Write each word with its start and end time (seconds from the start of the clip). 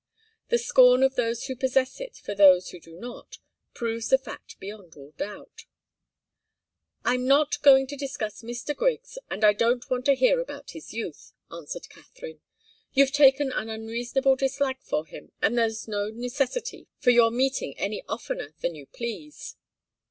The 0.49 0.57
scorn 0.57 1.03
of 1.03 1.13
those 1.13 1.45
who 1.45 1.55
possess 1.55 2.01
it 2.01 2.15
for 2.17 2.33
those 2.33 2.69
who 2.71 2.79
do 2.79 2.95
not, 2.99 3.37
proves 3.75 4.09
the 4.09 4.17
fact 4.17 4.59
beyond 4.59 4.95
all 4.95 5.11
doubt. 5.11 5.65
"I'm 7.05 7.27
not 7.27 7.61
going 7.61 7.85
to 7.85 7.95
discuss 7.95 8.41
Mr. 8.41 8.75
Griggs, 8.75 9.19
and 9.29 9.43
I 9.43 9.53
don't 9.53 9.87
want 9.91 10.05
to 10.05 10.15
hear 10.15 10.39
about 10.39 10.71
his 10.71 10.91
youth," 10.91 11.33
answered 11.51 11.87
Katharine. 11.89 12.41
"You've 12.93 13.11
taken 13.11 13.51
an 13.51 13.69
unreasonable 13.69 14.37
dislike 14.37 14.81
for 14.81 15.05
him, 15.05 15.33
and 15.39 15.55
there's 15.55 15.87
no 15.87 16.09
necessity 16.09 16.87
for 16.97 17.11
your 17.11 17.29
meeting 17.29 17.77
any 17.77 18.03
oftener 18.09 18.55
than 18.61 18.73
you 18.73 18.87
please." 18.87 19.55